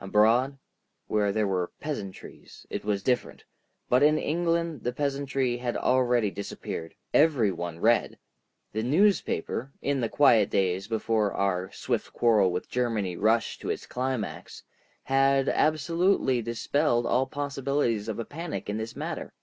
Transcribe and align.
Abroad, 0.00 0.56
where 1.06 1.32
there 1.32 1.46
were 1.46 1.70
peasantries, 1.80 2.64
it 2.70 2.82
was 2.82 3.02
different, 3.02 3.44
but 3.90 4.02
in 4.02 4.16
England 4.16 4.84
the 4.84 4.92
peasantry 4.94 5.58
had 5.58 5.76
already 5.76 6.30
disappeared. 6.30 6.94
Every 7.12 7.52
one 7.52 7.78
read. 7.80 8.18
The 8.72 8.82
newspaper, 8.82 9.72
in 9.82 10.00
the 10.00 10.08
quiet 10.08 10.48
days 10.48 10.88
before 10.88 11.34
our 11.34 11.70
swift 11.72 12.14
quarrel 12.14 12.50
with 12.52 12.70
Germany 12.70 13.18
rushed 13.18 13.60
to 13.60 13.68
its 13.68 13.84
climax, 13.84 14.62
had 15.04 15.46
absolutely 15.46 16.40
dispelled 16.40 17.04
all 17.04 17.26
possibilities 17.26 18.08
of 18.08 18.18
a 18.18 18.24
panic 18.24 18.70
in 18.70 18.78
this 18.78 18.96
matter. 18.96 19.34